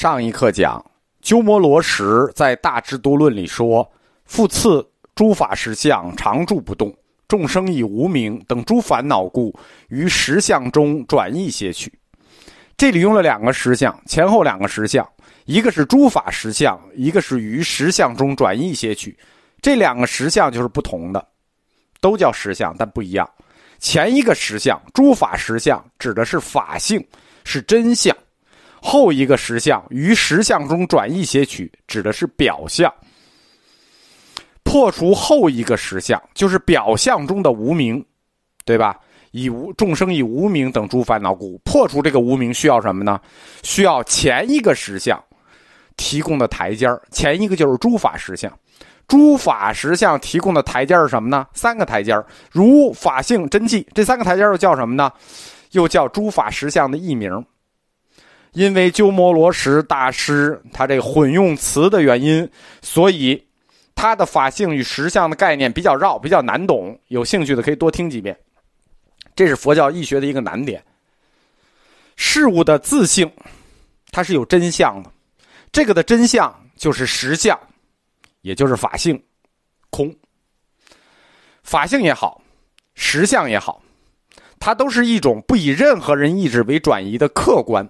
[0.00, 0.82] 上一课讲，
[1.20, 3.86] 鸠摩罗什在《大智度论》里说
[4.24, 4.82] ：“复次，
[5.14, 6.90] 诸法实相常住不动，
[7.28, 9.54] 众生以无名等诸烦恼故，
[9.88, 11.92] 于实相中转易些去。”
[12.78, 15.06] 这里用了两个实相，前后两个实相，
[15.44, 19.14] 一个是诸法实相，一个是于实相中转易些去。
[19.60, 21.22] 这两个实相就是不同的，
[22.00, 23.30] 都叫实相，但不一样。
[23.78, 27.06] 前一个实相，诸法实相，指的是法性，
[27.44, 28.16] 是真相。
[28.82, 32.92] 后一个实相于实相中转易些取，指的是表象。
[34.62, 38.04] 破除后一个实相，就是表象中的无名，
[38.64, 38.98] 对吧？
[39.32, 43.20] 以无众生以无名等诸烦恼故，破除这个无名需要什么呢？
[43.62, 45.22] 需要前一个实相
[45.96, 48.52] 提供的台阶前一个就是诸法实相，
[49.06, 51.46] 诸法实相提供的台阶是什么呢？
[51.52, 52.12] 三个台阶
[52.50, 53.86] 如法性真迹。
[53.94, 55.12] 这三个台阶又叫什么呢？
[55.72, 57.30] 又叫诸法实相的译名。
[58.52, 62.48] 因为鸠摩罗什大师他这个混用词的原因，
[62.82, 63.46] 所以
[63.94, 66.98] 他的法性与实相的概念比较绕，比较难懂。
[67.08, 68.36] 有兴趣的可以多听几遍。
[69.36, 70.82] 这是佛教易学的一个难点。
[72.16, 73.30] 事物的自性，
[74.10, 75.10] 它是有真相的，
[75.72, 77.58] 这个的真相就是实相，
[78.42, 79.22] 也就是法性，
[79.90, 80.14] 空。
[81.62, 82.42] 法性也好，
[82.94, 83.80] 实相也好，
[84.58, 87.88] 它都是一种不以任何人意志为转移的客观。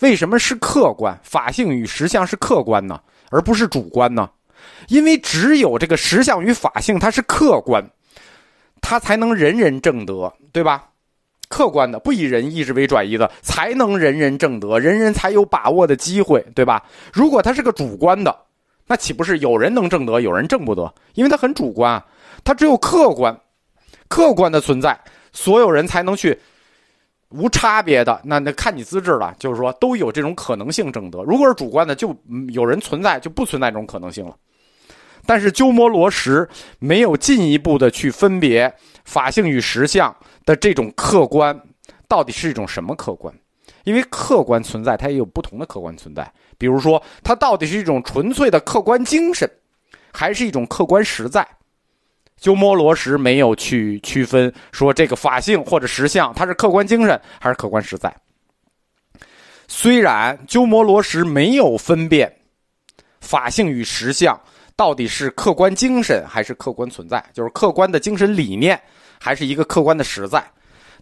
[0.00, 1.18] 为什么是客观？
[1.22, 4.28] 法性与实相是客观呢，而不是主观呢？
[4.88, 7.84] 因为只有这个实相与法性它是客观，
[8.80, 10.86] 它才能人人正德，对吧？
[11.48, 16.82] 客观的，不以人意志为转移的，才能人人正德，人人才有把握的机会，对吧？
[17.12, 18.34] 如果它是个主观的，
[18.86, 20.94] 那岂不是有人能正德，有人正不得？
[21.14, 22.06] 因为它很主观啊，
[22.44, 23.38] 它只有客观，
[24.08, 24.98] 客观的存在，
[25.32, 26.38] 所有人才能去。
[27.30, 31.22] 无差别的，那那看你资质了，就是说都有这种可能性证得。
[31.22, 32.14] 如果是主观的，就
[32.52, 34.34] 有人存在，就不存在这种可能性了。
[35.24, 38.72] 但是鸠摩罗什没有进一步的去分别
[39.04, 40.14] 法性与实相
[40.44, 41.56] 的这种客观
[42.08, 43.32] 到底是一种什么客观，
[43.84, 49.48] 因为客观存在它也有不同的客观存在，比如说它到底是一种纯粹的客观精神，
[50.12, 51.46] 还是一种客观实在。
[52.40, 58.12] 鸠摩罗什没有去区分说这个法性或者实相，它是客观精神还是客观实在。
[59.68, 62.34] 虽然鸠摩罗什没有分辨
[63.20, 64.40] 法性与实相
[64.74, 68.80] 到底是客观精神还是客观存在，就是客观的精神理念
[69.20, 70.42] 还是一个客观的实在，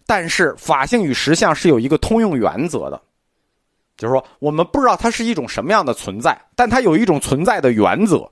[0.05, 3.01] 但是法性与实相是有一个通用原则的，
[3.97, 8.29] 就是说我们不知道它是一种什么样的存在，但它有一种存在的原则，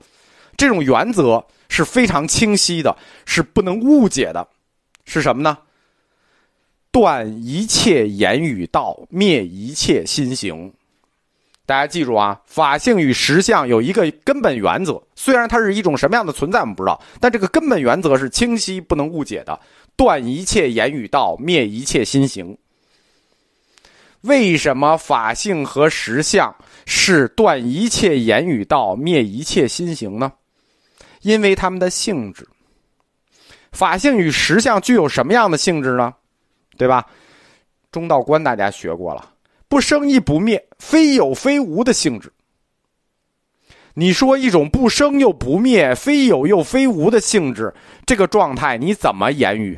[0.57, 1.41] 这种原则。
[1.77, 4.47] 是非常清晰的，是不能误解的，
[5.05, 5.55] 是什么呢？
[6.91, 10.73] 断一切言语道，灭一切心行。
[11.67, 19.59] 大家记住啊，法性与实相有一个根本原则，虽然它是一种什么样的存在，我们不知道，但这个根本原则是清晰不能误解的。
[19.95, 22.57] 断一切言语道，灭一切心行。
[24.21, 26.55] 为什么法性和实相
[26.87, 30.33] 是断一切言语道，灭一切心行呢？
[31.27, 32.47] 因为他们的性质，
[33.73, 36.13] 法性与实相具有什么样的性质呢？
[36.77, 37.05] 对吧？
[37.91, 39.33] 中道观大家学过了，
[39.67, 42.31] 不生亦不灭，非有非无的性质。
[43.93, 47.73] 你说一种不生又不灭，非有又非无的性质，
[48.05, 49.77] 这个状态你怎么言语？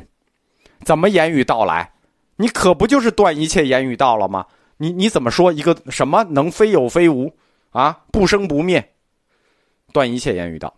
[0.84, 1.90] 怎么言语道来？
[2.36, 4.46] 你可不就是断一切言语道了吗？
[4.76, 7.34] 你你怎么说一个什么能非有非无
[7.70, 8.04] 啊？
[8.12, 8.92] 不生不灭，
[9.92, 10.72] 断一切言语道。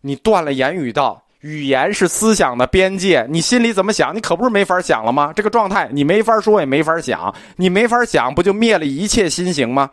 [0.00, 5.32] 你断了言语道，语言是思想的边界，你心里怎么想，你可不是没法想了吗？
[5.34, 9.90] 这个状态你没法说，也没法想，你没法想，不就灭了一切心行吗？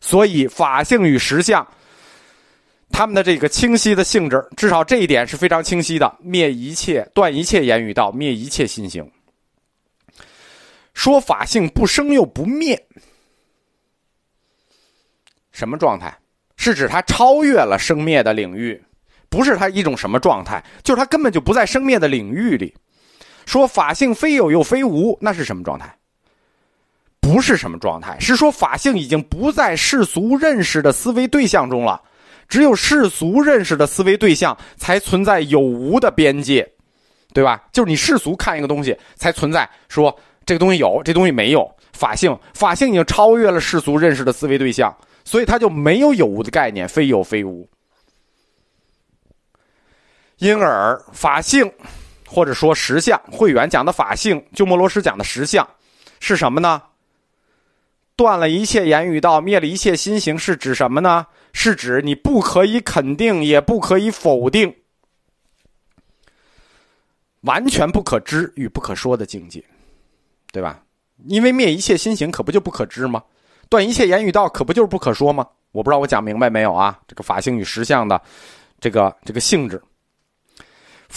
[0.00, 1.66] 所以法性与实相，
[2.90, 6.16] 他们的这个清晰的性质，至少这一点是非常清晰的。
[6.20, 9.10] 灭一切，断一切言语道，灭一切心行。
[10.94, 12.82] 说法性不生又不灭，
[15.52, 16.14] 什么状态？
[16.56, 18.82] 是指它超越了生灭的领域。
[19.30, 22.74] 不是它一种什么状态，就是它根本就不在生灭的领域里。
[23.46, 25.96] 说法性非有又非无，那是什么状态？
[27.20, 32.02] 不是什么状态，是说法性已经不在世俗认识的思维对象中了。
[32.48, 36.68] 只有世俗认识的思维对象才存在有无的边界，
[37.32, 37.62] 对吧？
[37.72, 40.12] 就是你世俗看一个东西，才存在说
[40.44, 41.70] 这个东西有，这东西没有。
[41.92, 44.92] 法性，法性已经超越了世俗认识的思维对象，
[45.24, 47.68] 所以它就没有有无的概念，非有非无。
[50.40, 51.70] 因而法性，
[52.26, 55.66] 或者说实相，慧远讲的法性，鸠摩罗什讲的实相，
[56.18, 56.82] 是什么呢？
[58.16, 61.26] 断了一切言语道，灭了一切心行，是指什么呢？
[61.52, 64.74] 是指你不可以肯定，也不可以否定，
[67.42, 69.62] 完全不可知与不可说的境界，
[70.52, 70.82] 对吧？
[71.26, 73.22] 因为灭一切心行，可不就不可知吗？
[73.68, 75.46] 断一切言语道，可不就是不可说吗？
[75.72, 76.98] 我不知道我讲明白没有啊？
[77.06, 78.20] 这个法性与实相的
[78.80, 79.80] 这个这个性质，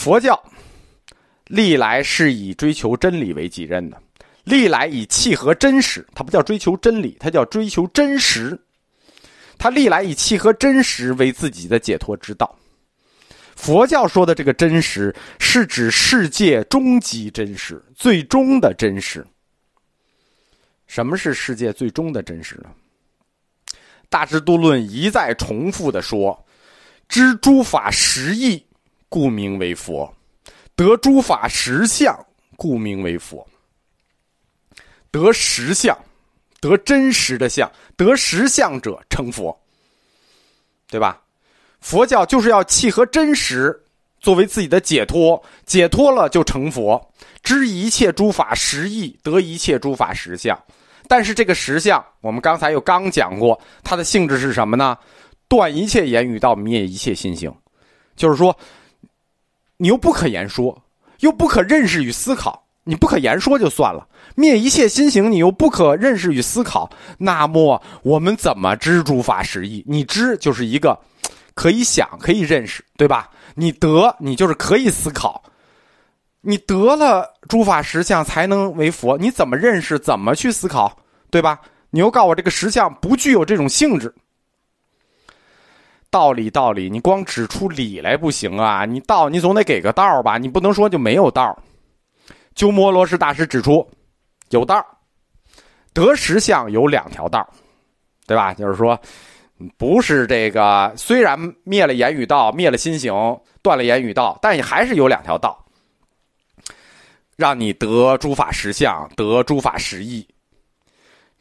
[0.04, 0.38] 佛教
[1.46, 3.98] 历来是以追求真理为己任的。
[4.44, 8.60] 历来以契合真实，它不叫追求真理，它叫追求真实。
[9.58, 12.54] 它历来以契合真实为自己的解脱之道。
[13.56, 19.26] 佛教说的这个真实，是指世界终极真实、最终的真实。
[20.86, 22.70] 什么是世界最终的真实呢？
[24.10, 26.46] 《大智度论》一再重复的说
[27.08, 28.66] ：“知诸法实义，
[29.14, 30.12] 故名为佛；
[30.76, 32.18] 得诸法实相，
[32.58, 33.48] 故名为佛。”
[35.12, 35.96] 得实相，
[36.60, 39.56] 得真实的相，得实相者成佛，
[40.88, 41.22] 对吧？
[41.80, 43.80] 佛教就是要契合真实
[44.20, 47.00] 作为自己的解脱，解脱了就成佛，
[47.44, 50.60] 知一切诸法实义，得一切诸法实相。
[51.08, 54.98] 但是这个实相，我们刚才又刚讲过，它的性质是什么呢？
[55.48, 57.56] 断一切言语道，灭一切心行，
[58.16, 58.58] 就是说，
[59.78, 60.82] 你又不可言说，
[61.20, 64.08] 又不可认识与思考，你不可言说就算了。
[64.36, 69.84] 灭一切心行，你又不可认识与思考，那么我们怎么知诸法实义？
[69.88, 70.98] 你知就是一个
[71.54, 73.30] 可以想、可以认识，对吧？
[73.56, 75.44] 你得，你就是可以思考。
[76.42, 79.18] 你得了诸法实相，才能为佛。
[79.18, 79.98] 你怎么认识？
[80.00, 80.98] 怎么去思考？
[81.30, 81.60] 对吧？
[81.90, 84.14] 你又告诉我这个实相不具有这种性质。
[86.14, 88.86] 道理，道理，你光指出理来不行啊！
[88.86, 90.38] 你道，你总得给个道吧？
[90.38, 91.58] 你不能说就没有道。
[92.54, 93.90] 鸠摩罗什大师指出。
[94.50, 94.86] 有道
[95.94, 97.44] 得实相有两条道
[98.28, 98.54] 对吧？
[98.54, 99.00] 就是说，
[99.76, 103.12] 不是这个，虽然灭了言语道，灭了心行，
[103.64, 105.66] 断了言语道，但也还是有两条道，
[107.36, 110.28] 让你得诸法实相，得诸法实义。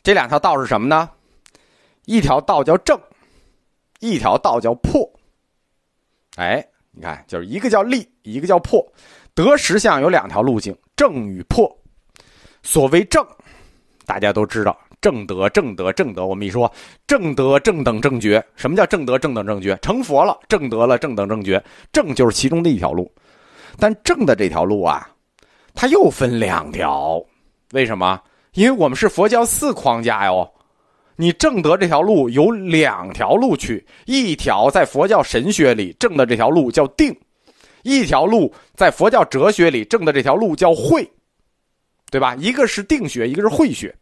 [0.02, 1.10] 这两条道是什么呢？
[2.06, 2.98] 一条道叫正，
[4.02, 5.08] 一条道叫破。
[6.36, 8.84] 哎，你看，就是一个叫立，一个叫破。
[9.32, 11.70] 得实相有两条路径，正与破。
[12.64, 13.24] 所谓正，
[14.04, 16.26] 大家都知道，正德、正德、正德。
[16.26, 16.70] 我们一说
[17.06, 19.78] 正德、正等正觉，什么叫正德、正等正觉？
[19.80, 21.62] 成佛了，正德了，正等正觉，
[21.92, 23.10] 正就是其中的一条路。
[23.78, 25.08] 但正的这条路啊，
[25.74, 27.24] 它又分两条。
[27.72, 28.20] 为什么？
[28.54, 30.52] 因为我们是佛教四框架哟。
[31.16, 37.16] 你正德这条路有两条路去，一条在佛教神学里正的这条路叫定，
[37.82, 41.10] 一条路在佛教哲学里正的这条路叫慧。
[42.10, 42.36] 对吧？
[42.38, 43.94] 一个是定学，一个是慧学。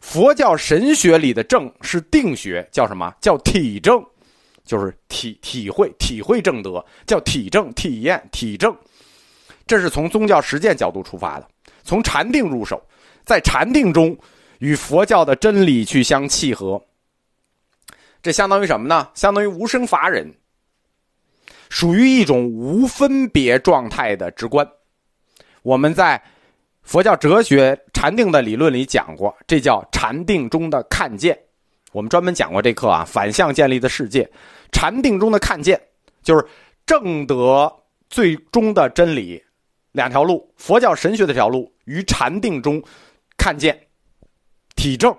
[0.00, 3.12] 佛教神学里的正是定学，叫什么？
[3.20, 4.02] 叫体证，
[4.64, 8.74] 就是体体会体会正德，叫体证体验体证。
[9.66, 11.46] 这是从宗教实践角度出发的，
[11.84, 12.82] 从禅定入手，
[13.22, 14.16] 在禅定中
[14.62, 16.80] 与佛教的真理去相契合。
[18.22, 19.08] 这相当于什么呢？
[19.12, 20.32] 相当于无生法忍，
[21.68, 24.66] 属于一种无分别状态的直观。
[25.62, 26.22] 我们在。
[26.84, 31.38] 佛教哲学禅定的理论里讲过，这叫禅定中的看见。
[31.92, 34.28] 我们专门讲过这课啊，反向建立的世界，
[34.72, 35.80] 禅定中的看见
[36.24, 36.44] 就是
[36.84, 37.72] 正得
[38.10, 39.40] 最终的真理，
[39.92, 42.82] 两条路，佛教神学的条路与禅定中
[43.36, 43.80] 看见
[44.82, 45.16] 体证。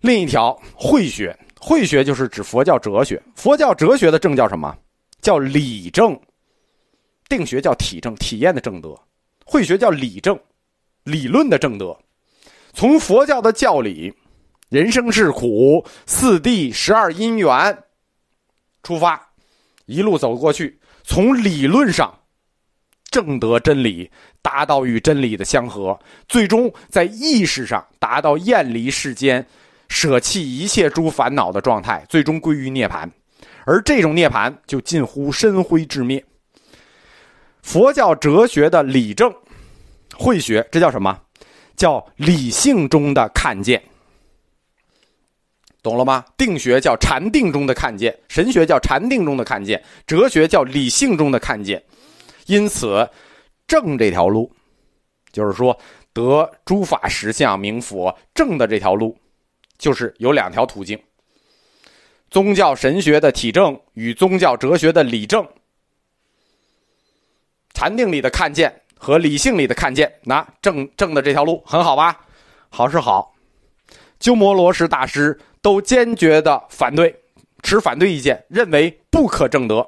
[0.00, 4.76] 另一条慧学，慧学就是指佛教哲学，佛教哲学的正叫什么？
[5.22, 6.18] 叫理正。
[7.28, 8.98] 定学叫体证，体验的正德。
[9.46, 10.36] 慧学叫理正，
[11.04, 11.96] 理论的正德。
[12.72, 14.12] 从佛教的教理，
[14.70, 17.84] 人生是苦，四谛十二因缘
[18.82, 19.24] 出发，
[19.86, 22.12] 一路走过去，从理论上
[23.10, 24.10] 正得真理，
[24.42, 25.98] 达到与真理的相合，
[26.28, 29.46] 最终在意识上达到厌离世间，
[29.88, 33.08] 舍弃一切诸烦恼的状态，最终归于涅槃。
[33.64, 36.24] 而这种涅槃就近乎深灰至灭。
[37.62, 39.34] 佛教哲学的理证，
[40.16, 41.18] 慧学，这叫什么？
[41.76, 43.80] 叫理性中的看见，
[45.82, 46.24] 懂了吗？
[46.36, 51.82] 定学叫禅定中的看见，神学叫禅定中的看见，哲学叫理性中的看见。
[52.48, 53.08] 因此，
[53.66, 54.50] 正这条路，
[55.30, 55.78] 就是说
[56.14, 59.14] 得诸法实相明佛正的这条路，
[59.76, 60.98] 就是有两条途径：
[62.30, 65.46] 宗教神学的体证与宗教哲学的理证。
[67.74, 72.18] 禅定里的看见和理性里的看见，那正正的这条路很好吧？
[72.70, 73.34] 好是好，
[74.18, 77.14] 鸠摩罗什大师都坚决的反对，
[77.62, 79.86] 持反对意见，认为不可正得。